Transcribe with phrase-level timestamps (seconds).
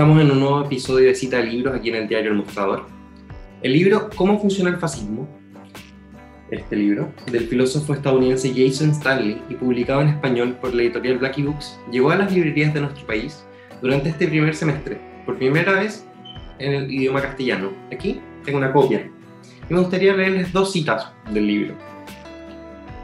[0.00, 2.86] Estamos en un nuevo episodio de Cita de Libros aquí en el diario El Mostrador.
[3.60, 5.28] El libro ¿Cómo funciona el fascismo?
[6.50, 11.42] Este libro, del filósofo estadounidense Jason Stanley y publicado en español por la editorial Blackie
[11.42, 13.44] Books, llegó a las librerías de nuestro país
[13.82, 16.06] durante este primer semestre, por primera vez
[16.58, 17.70] en el idioma castellano.
[17.92, 19.06] Aquí tengo una copia.
[19.68, 21.74] Y me gustaría leerles dos citas del libro.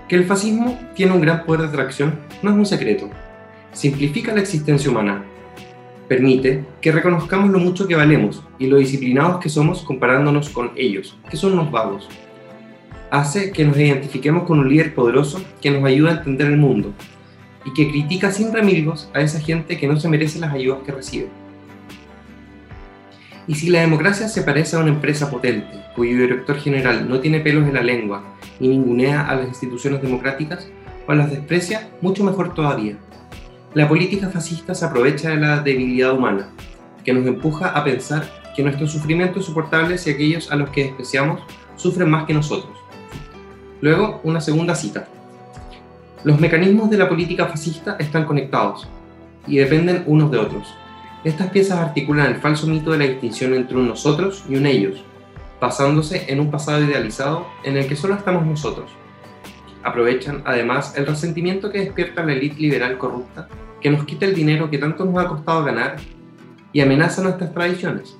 [0.09, 3.11] Que el fascismo tiene un gran poder de atracción no es un secreto.
[3.75, 5.27] Simplifica la existencia humana,
[6.09, 11.17] permite que reconozcamos lo mucho que valemos y lo disciplinados que somos comparándonos con ellos,
[11.31, 12.09] que son unos vagos.
[13.11, 16.93] Hace que nos identifiquemos con un líder poderoso que nos ayuda a entender el mundo
[17.65, 20.93] y que critica sin remilgos a esa gente que no se merece las ayudas que
[20.93, 21.29] recibe.
[23.49, 27.41] Y si la democracia se parece a una empresa potente, cuyo director general no tiene
[27.41, 28.25] pelos en la lengua
[28.59, 30.69] y ningunea a las instituciones democráticas
[31.07, 32.97] o las desprecia, mucho mejor todavía
[33.77, 36.49] la política fascista se aprovecha de la debilidad humana,
[37.05, 40.85] que nos empuja a pensar que nuestro sufrimiento es soportable si aquellos a los que
[40.85, 41.43] despreciamos
[41.77, 42.75] sufren más que nosotros.
[43.83, 45.07] Luego, una segunda cita.
[46.25, 48.89] Los mecanismos de la política fascista están conectados
[49.47, 50.75] y dependen unos de otros.
[51.23, 55.05] Estas piezas articulan el falso mito de la distinción entre un nosotros y un ellos,
[55.61, 58.91] basándose en un pasado idealizado en el que solo estamos nosotros.
[59.83, 63.47] Aprovechan además el resentimiento que despierta la élite liberal corrupta
[63.81, 65.97] que nos quita el dinero que tanto nos ha costado ganar
[66.73, 68.17] y amenaza nuestras tradiciones.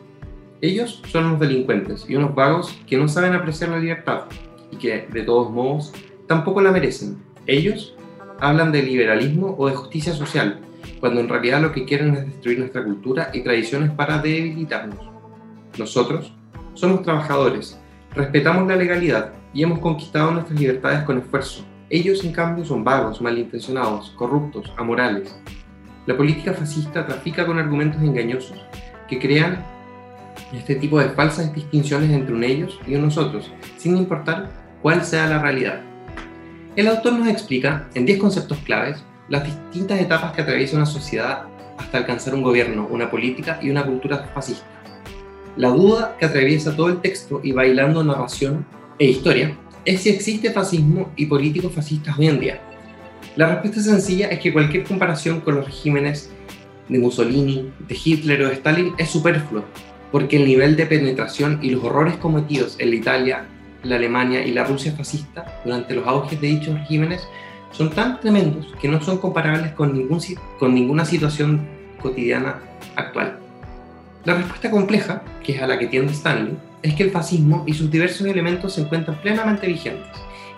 [0.61, 4.23] Ellos son unos delincuentes y unos vagos que no saben apreciar la libertad
[4.71, 5.93] y que, de todos modos,
[6.27, 7.19] tampoco la merecen.
[7.47, 7.95] Ellos
[8.41, 10.61] hablan de liberalismo o de justicia social,
[11.01, 14.99] cuando en realidad lo que quieren es destruir nuestra cultura y tradiciones para debilitarnos.
[15.79, 16.33] Nosotros
[16.75, 17.79] somos trabajadores,
[18.15, 21.65] respetamos la legalidad y hemos conquistado nuestras libertades con esfuerzo.
[21.89, 25.39] Ellos, en cambio, son vagos, malintencionados, corruptos, amorales,
[26.07, 28.59] la política fascista trafica con argumentos engañosos
[29.09, 29.65] que crean
[30.53, 34.51] este tipo de falsas distinciones entre un ellos y un nosotros, sin importar
[34.83, 35.81] cuál sea la realidad.
[36.75, 41.45] El autor nos explica, en 10 conceptos claves, las distintas etapas que atraviesa una sociedad
[41.79, 44.67] hasta alcanzar un gobierno, una política y una cultura fascista.
[45.57, 48.67] La duda que atraviesa todo el texto y bailando narración
[48.99, 52.61] e historia es si existe fascismo y políticos fascistas hoy en día,
[53.37, 56.31] la respuesta sencilla es que cualquier comparación con los regímenes
[56.89, 59.65] de Mussolini, de Hitler o de Stalin es superfluo,
[60.11, 63.47] porque el nivel de penetración y los horrores cometidos en la Italia,
[63.85, 67.27] la Alemania y la Rusia fascista durante los auges de dichos regímenes
[67.71, 70.21] son tan tremendos que no son comparables con, ningún,
[70.59, 71.67] con ninguna situación
[72.01, 72.61] cotidiana
[72.97, 73.39] actual.
[74.25, 77.75] La respuesta compleja, que es a la que tiende Stanley, es que el fascismo y
[77.75, 80.07] sus diversos elementos se encuentran plenamente vigentes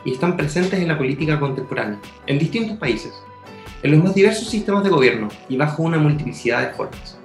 [0.04, 3.14] y están presentes en la política contemporánea, en distintos países,
[3.82, 7.18] en los más diversos sistemas de gobierno y bajo una multiplicidad de formas.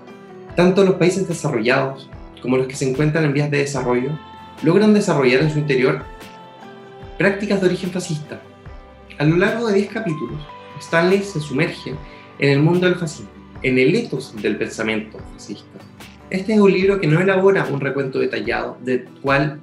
[0.55, 2.09] Tanto los países desarrollados
[2.41, 4.17] como los que se encuentran en vías de desarrollo
[4.63, 6.01] logran desarrollar en su interior
[7.17, 8.41] prácticas de origen fascista.
[9.17, 10.39] A lo largo de 10 capítulos,
[10.79, 11.93] Stanley se sumerge
[12.39, 13.29] en el mundo del fascismo,
[13.63, 15.79] en el ethos del pensamiento fascista.
[16.33, 19.61] Este es un libro que no elabora un recuento detallado de cuál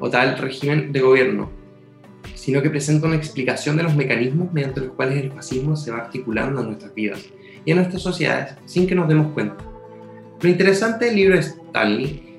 [0.00, 1.50] o tal régimen de gobierno,
[2.34, 6.00] sino que presenta una explicación de los mecanismos mediante los cuales el fascismo se va
[6.00, 7.24] articulando en nuestras vidas
[7.64, 9.56] y en nuestras sociedades sin que nos demos cuenta.
[10.42, 12.38] Lo interesante del libro de Stanley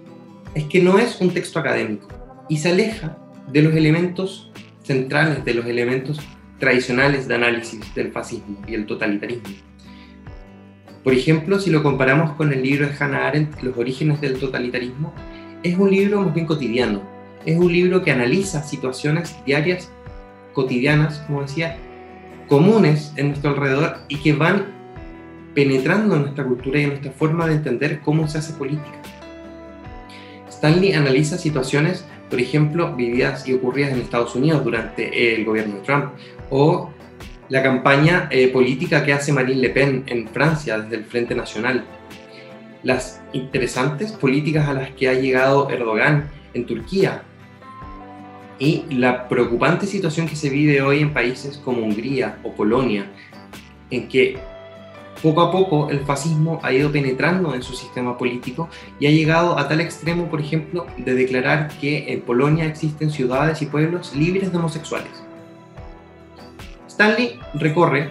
[0.54, 2.08] es que no es un texto académico
[2.48, 3.18] y se aleja
[3.52, 4.52] de los elementos
[4.84, 6.20] centrales, de los elementos
[6.60, 9.56] tradicionales de análisis del fascismo y el totalitarismo.
[11.06, 15.14] Por ejemplo, si lo comparamos con el libro de Hannah Arendt, Los orígenes del totalitarismo,
[15.62, 17.04] es un libro más bien cotidiano,
[17.46, 19.92] es un libro que analiza situaciones diarias
[20.54, 21.78] cotidianas, como decía,
[22.48, 24.66] comunes en nuestro alrededor y que van
[25.54, 29.00] penetrando en nuestra cultura y en nuestra forma de entender cómo se hace política.
[30.50, 35.82] Stanley analiza situaciones, por ejemplo, vividas y ocurridas en Estados Unidos durante el gobierno de
[35.82, 36.14] Trump,
[36.50, 36.90] o
[37.50, 41.86] la campaña eh, política que hace Marine Le Pen en Francia desde el Frente Nacional,
[42.84, 47.24] las interesantes políticas a las que ha llegado Erdogan en Turquía,
[48.58, 53.06] y la preocupante situación que se vive hoy en países como Hungría o Polonia,
[53.90, 54.38] en que
[55.22, 59.58] poco a poco el fascismo ha ido penetrando en su sistema político y ha llegado
[59.58, 64.52] a tal extremo, por ejemplo, de declarar que en Polonia existen ciudades y pueblos libres
[64.52, 65.25] de homosexuales.
[66.96, 68.10] Stanley recorre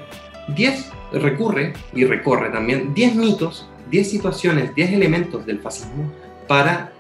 [0.55, 6.13] 10, recurre y recorre también 10 mitos, 10 situaciones, 10 elementos del fascismo
[6.47, 6.93] para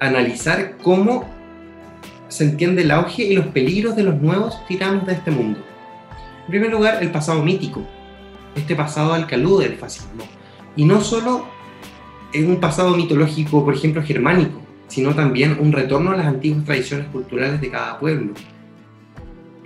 [0.00, 1.28] analizar cómo
[2.28, 5.60] se entiende el auge y los peligros de los nuevos tiranos de este mundo.
[6.44, 7.82] En primer lugar, el pasado mítico,
[8.54, 10.24] este pasado al calude del fascismo.
[10.76, 11.46] Y no solo
[12.32, 17.08] en un pasado mitológico, por ejemplo, germánico, sino también un retorno a las antiguas tradiciones
[17.08, 18.32] culturales de cada pueblo,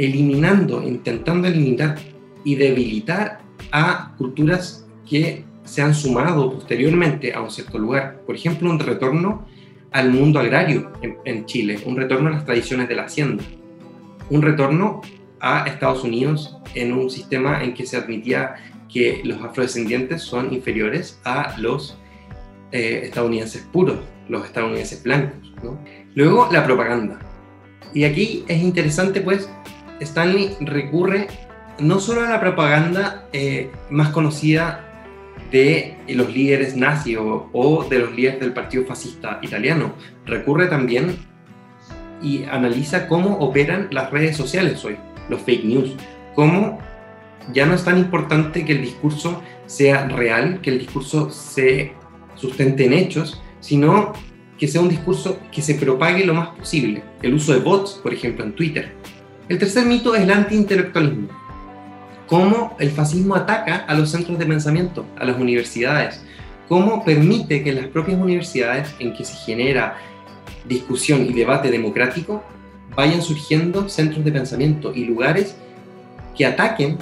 [0.01, 1.99] eliminando, intentando eliminar
[2.43, 8.23] y debilitar a culturas que se han sumado posteriormente a un cierto lugar.
[8.25, 9.47] Por ejemplo, un retorno
[9.93, 13.45] al mundo agrario en, Chile, un retorno a las tradiciones de la hacienda,
[14.31, 15.03] un retorno
[15.39, 18.55] a Estados Unidos en un sistema en que se admitía
[18.89, 21.99] que los afrodescendientes son inferiores a los
[22.73, 23.99] eh, estadounidenses puros,
[24.29, 25.53] los estadounidenses blancos.
[26.15, 27.19] Luego, la propaganda.
[27.93, 29.51] Y aquí es interesante, pues,
[30.01, 31.29] Stanley recurre
[31.79, 34.87] no solo a la propaganda eh, más conocida
[35.51, 39.95] de los líderes nazis o, de los líderes del partido fascista italiano.
[40.27, 41.17] Recurre también
[42.23, 44.97] y analiza cómo operan las redes sociales hoy,
[45.29, 45.97] los fake news,
[46.35, 46.79] cómo
[47.53, 51.93] ya no es tan importante que el discurso sea real, que el discurso se
[52.35, 54.13] sustente en hechos, sino
[54.59, 57.03] que sea un discurso que se propague lo más posible.
[57.23, 58.93] El uso de bots, por ejemplo, en Twitter.
[59.51, 61.29] El tercer mito es el antiintelectualismo
[62.31, 66.23] cómo el fascismo ataca a los centros de pensamiento, a las universidades,
[66.69, 69.97] cómo permite que las propias universidades en que se genera
[70.65, 72.45] discusión y debate democrático
[72.95, 75.57] vayan surgiendo centros de pensamiento y lugares
[76.37, 76.97] que ataquen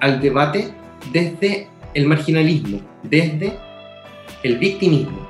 [0.00, 0.74] al debate
[1.10, 3.58] desde el marginalismo, desde
[4.42, 5.26] el victimismo.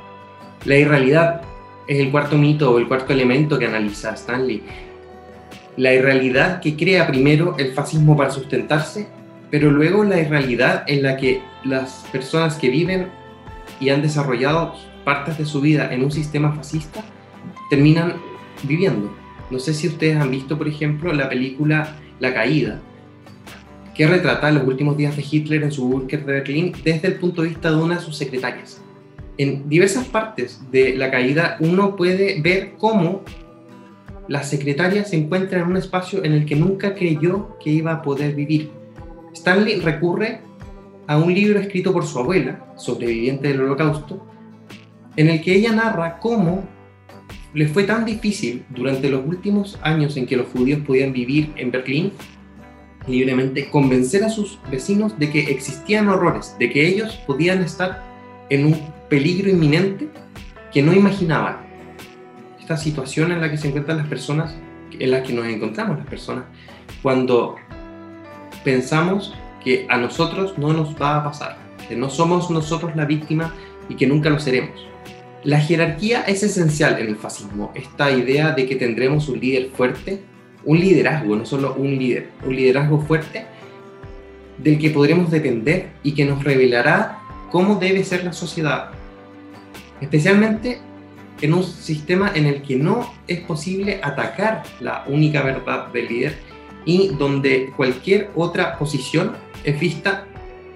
[0.64, 1.43] La irrealidad
[1.87, 4.88] es el cuarto mito o el cuarto elemento que analiza Stanley.
[5.78, 9.08] La irrealidad que crea primero el fascismo para sustentarse
[9.50, 13.08] pero luego la irrealidad en la que las personas que viven
[13.80, 17.02] y han desarrollado partes de su vida en un sistema fascista
[17.70, 18.14] terminan
[18.62, 19.14] viviendo.
[19.50, 22.80] No sé si ustedes han visto, por ejemplo, la película La Caída,
[23.94, 27.42] que retrata los últimos días de Hitler en su búnker de Berlín desde el punto
[27.42, 28.82] de vista de una de sus secretarias.
[29.38, 33.22] En diversas partes de La Caída uno puede ver cómo
[34.28, 38.02] la secretaria se encuentra en un espacio en el que nunca creyó que iba a
[38.02, 38.70] poder vivir
[39.32, 40.40] Stanley recurre
[41.06, 44.26] a un libro escrito por su abuela, sobreviviente del holocausto,
[45.16, 46.64] en el que ella narra cómo
[47.54, 51.70] le fue tan difícil durante los últimos años en que los judíos podían vivir en
[51.70, 52.12] Berlín
[53.06, 58.02] libremente convencer a sus vecinos de que existían horrores, de que ellos podían estar
[58.50, 58.78] en un
[59.08, 60.08] peligro inminente
[60.72, 61.67] que no imaginaban.
[62.68, 64.54] Esta situación en la que se encuentran las personas,
[64.92, 66.44] en la que nos encontramos las personas,
[67.00, 67.56] cuando
[68.62, 69.34] pensamos
[69.64, 71.56] que a nosotros no nos va a pasar,
[71.88, 73.54] que no somos nosotros la víctima
[73.88, 74.86] y que nunca lo seremos.
[75.44, 80.20] La jerarquía es esencial en el fascismo, esta idea de que tendremos un líder fuerte,
[80.66, 83.46] un liderazgo, no solo un líder, un liderazgo fuerte
[84.58, 87.20] del que podremos depender y que nos revelará
[87.50, 88.90] cómo debe ser la sociedad,
[90.02, 90.82] especialmente
[91.40, 96.38] en un sistema en el que no es posible atacar la única verdad del líder,
[96.85, 99.32] y donde cualquier otra posición
[99.64, 100.26] es vista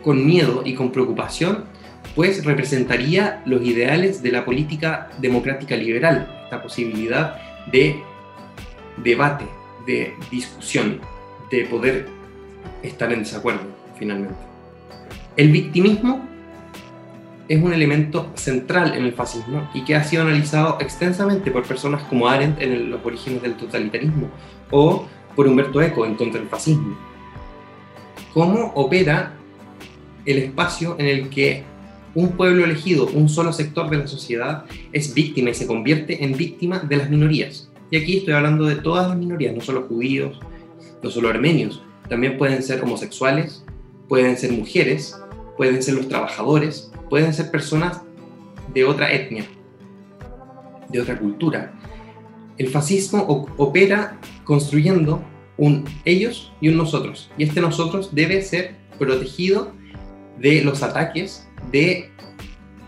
[0.03, 1.65] con miedo y con preocupación,
[2.15, 7.37] pues representaría los ideales de la política democrática liberal, esta posibilidad
[7.71, 8.03] de
[8.99, 9.47] debate,
[9.87, 11.01] de discusión,
[11.51, 12.09] de poder
[12.83, 13.63] estar en desacuerdo
[13.99, 14.35] finalmente.
[15.37, 16.29] El victimismo
[17.49, 22.03] es un elemento central en el fascismo y que ha sido analizado extensamente por personas
[22.05, 24.31] como Arendt en los orígenes del totalitarismo
[24.71, 26.97] o por Humberto Eco en Contra el Fascismo.
[28.33, 29.35] Cómo opera
[30.25, 31.65] el espacio en el que
[32.15, 36.37] un pueblo elegido, un solo sector de la sociedad, es víctima y se convierte en
[36.37, 37.71] víctima de las minorías.
[37.91, 40.39] Y aquí estoy hablando de todas las minorías, no solo judíos,
[41.03, 43.65] no solo armenios, también pueden ser homosexuales,
[44.09, 45.19] pueden ser mujeres,
[45.57, 48.01] pueden ser los trabajadores, pueden ser personas
[48.73, 49.45] de otra etnia,
[50.89, 51.75] de otra cultura.
[52.57, 55.23] El fascismo opera construyendo
[55.59, 57.31] un ellos y un nosotros.
[57.37, 59.73] Y este nosotros debe ser protegido
[60.39, 62.11] de los ataques de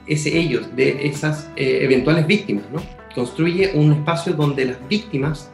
[0.06, 2.64] ese ellos, de esas eh, eventuales víctimas.
[3.14, 5.50] Construye un espacio donde las víctimas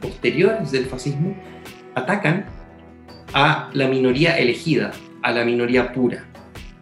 [0.00, 1.34] posteriores del fascismo
[1.96, 2.46] atacan
[3.34, 6.24] a la minoría elegida, a la minoría pura.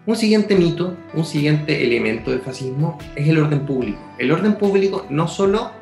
[0.07, 4.00] Un siguiente mito, un siguiente elemento del fascismo es el orden público.
[4.19, 5.73] El orden público no solo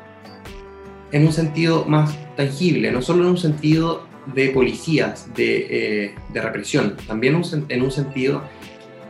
[1.13, 5.67] en un sentido más tangible, no solo en un sentido de policías, de,
[6.03, 8.43] eh, represión, también en un sentido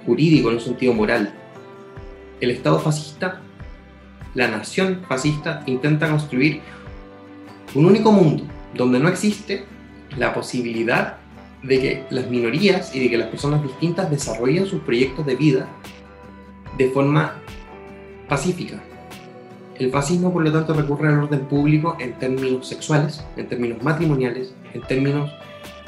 [0.06, 1.34] jurídico, en un sentido moral.
[2.40, 3.42] El Estado fascista,
[4.36, 6.62] la nación fascista, intenta construir
[7.74, 8.44] un único mundo
[8.76, 9.66] donde no existe
[10.18, 11.18] la posibilidad
[11.64, 15.68] de que las minorías y de que las personas distintas desarrollen sus proyectos de vida
[16.78, 17.36] de forma
[18.28, 18.82] pacífica.
[19.78, 24.54] El fascismo, por lo tanto, recurre al orden público en términos sexuales, en términos matrimoniales,
[24.74, 25.32] en términos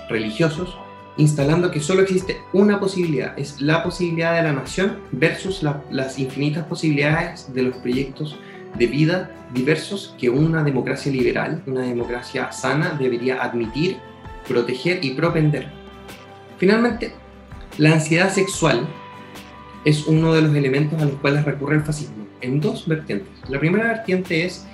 [0.09, 0.77] religiosos,
[1.17, 5.61] instalando que solo existe una posibilidad, es la posibilidad de la nación versus
[5.91, 8.37] las infinitas posibilidades de los proyectos
[8.77, 13.97] de vida diversos que una democracia liberal, una democracia sana debería admitir,
[14.47, 15.69] proteger y propender.
[16.57, 17.13] Finalmente,
[17.77, 18.87] la ansiedad sexual
[19.85, 23.29] es uno de los elementos a los cuales recurre el fascismo, en dos vertientes.
[23.49, 24.65] La primera vertiente es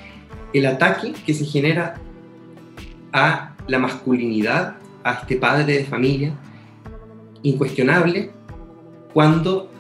[0.54, 1.96] el ataque que se genera
[3.14, 6.34] a la masculinidad, a este padre de familia,
[7.44, 8.32] incuestionable,
[9.14, 9.72] cuando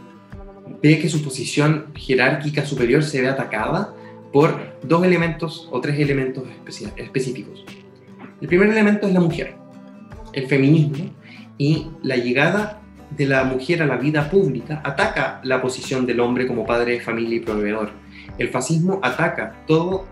[0.81, 3.93] ve que su posición jerárquica superior se ve atacada
[4.31, 6.43] por dos elementos o tres elementos
[6.97, 7.65] específicos.
[8.39, 9.55] El primer elemento es la mujer,
[10.33, 11.11] el feminismo
[11.57, 12.81] y la llegada
[13.11, 16.99] de la mujer a la vida pública ataca la posición del hombre como padre de
[16.99, 17.91] familia y proveedor.
[18.37, 20.05] El fascismo ataca todo,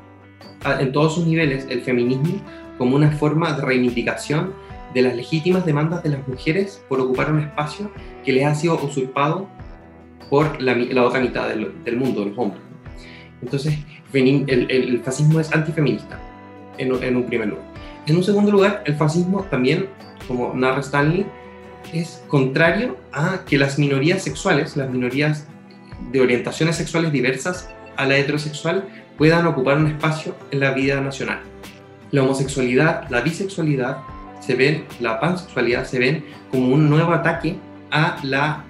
[0.79, 2.41] en todos sus niveles el feminismo
[2.77, 4.53] como una forma de reivindicación
[4.93, 7.91] de las legítimas demandas de las mujeres por ocupar un espacio
[8.23, 9.47] que les ha sido usurpado
[10.29, 12.61] por la, otra mitad del, mundo, los hombres.
[13.41, 13.77] Entonces,
[14.13, 16.19] el, fascismo es antifeminista,
[16.77, 17.65] en, un primer lugar.
[18.07, 19.87] En un segundo lugar, el fascismo también,
[20.27, 21.25] como narra Stanley,
[21.91, 25.47] es contrario a que las minorías sexuales, las minorías
[26.11, 31.39] de orientaciones sexuales diversas a la heterosexual, puedan ocupar un espacio en la vida nacional.
[32.11, 33.97] La homosexualidad, la bisexualidad,
[34.39, 37.57] se ven, la pansexualidad se ven como un nuevo ataque
[37.89, 38.65] a la,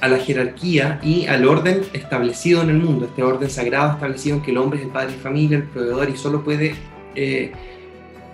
[0.00, 4.42] a la jerarquía y al orden establecido en el mundo, este orden sagrado establecido en
[4.42, 6.74] que el hombre es el padre de familia, el proveedor y solo puede
[7.14, 7.52] eh,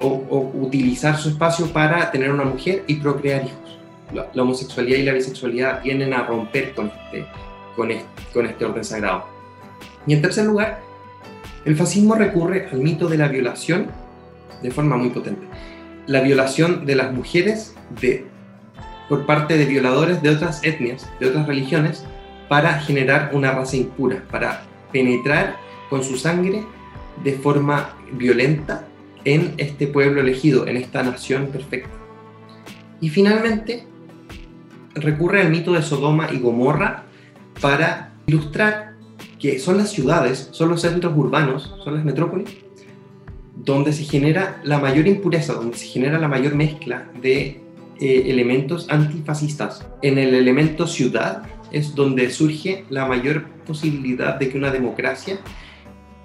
[0.01, 3.79] o, utilizar su espacio para tener una mujer y procrear hijos.
[4.35, 9.25] La, homosexualidad y la bisexualidad vienen a romper este, este, con este orden sagrado.
[10.07, 10.81] Y en tercer lugar,
[11.65, 13.89] el fascismo recurre al mito de la violación
[14.63, 15.47] de forma muy potente
[16.11, 18.27] la violación de las mujeres de,
[19.09, 22.05] por parte de violadores de otras etnias, de otras religiones,
[22.49, 25.57] para generar una raza impura, para penetrar
[25.89, 26.65] con su sangre
[27.23, 28.89] de forma violenta
[29.25, 31.91] en este pueblo elegido, en esta nación perfecta.
[33.01, 33.85] Y finalmente,
[34.95, 37.05] recurre al mito de Sodoma y Gomorra
[37.61, 38.95] para ilustrar
[39.39, 42.51] que son las ciudades, son los centros urbanos, son las metrópolis,
[43.57, 47.61] donde se genera la mayor impureza, donde se genera la mayor mezcla de
[48.01, 49.87] eh, elementos antifascistas.
[50.03, 55.39] En el elemento ciudad es donde surge la mayor posibilidad de que una democracia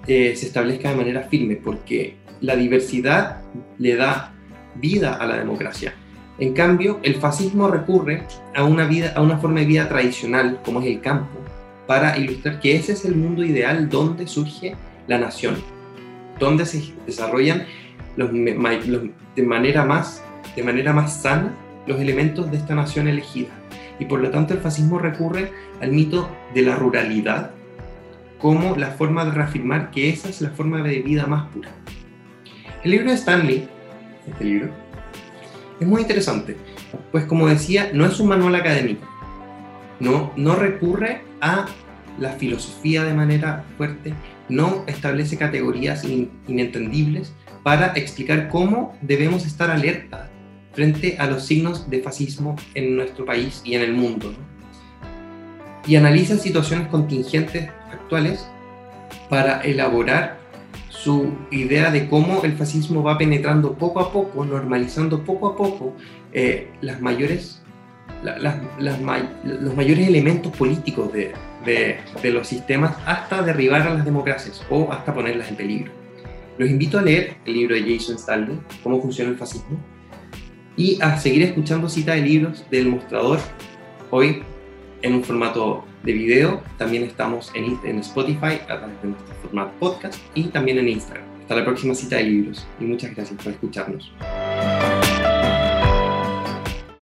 [0.06, 3.42] eh, se establezca de manera firme, porque la diversidad
[3.78, 4.32] le da
[4.76, 5.94] vida a la democracia.
[6.38, 10.80] En cambio, el fascismo recurre a una, vida, a una forma de vida tradicional, como
[10.80, 11.38] es el campo,
[11.86, 14.74] para ilustrar que ese es el mundo ideal donde surge
[15.06, 15.56] la nación
[16.38, 17.64] donde se desarrollan
[18.16, 20.22] de, manera más,
[20.54, 21.54] de manera más sana
[21.86, 23.48] los elementos de esta nación elegida.
[23.98, 27.52] Y por lo tanto el fascismo recurre al mito de la ruralidad
[28.40, 31.70] como la forma de reafirmar que esa es la forma de vida más pura.
[32.84, 33.68] El libro de Stanley,
[34.28, 34.70] este libro,
[35.80, 36.56] es muy interesante,
[37.12, 39.06] pues como decía, no es un manual académico,
[40.00, 41.66] no, no recurre a
[42.18, 44.14] la filosofía de manera fuerte,
[44.48, 50.30] no establece categorías inentendibles para explicar cómo debemos estar alerta
[50.72, 54.32] frente a los signos de fascismo en nuestro país y en el mundo.
[55.86, 57.70] Y analiza situaciones contingentes
[58.06, 58.46] actuales
[59.28, 60.38] para elaborar
[60.88, 65.94] su idea de cómo el fascismo va penetrando poco a poco, normalizando poco a poco
[66.32, 67.62] eh, las mayores,
[68.22, 71.32] los mayores elementos políticos de,
[71.64, 75.92] de, los sistemas hasta derribar a las democracias o hasta ponerlas en peligro.
[76.58, 79.78] Los invito a leer el libro de Jason Stanley, Cómo funciona el fascismo,
[80.76, 83.38] y a seguir escuchando cita de libros del mostrador
[84.10, 84.42] hoy
[85.06, 86.62] en un formato de video.
[86.78, 91.24] También estamos en, Spotify a través de nuestro formato podcast y también en Instagram.
[91.42, 94.12] Hasta la próxima cita de libros y muchas gracias por escucharnos.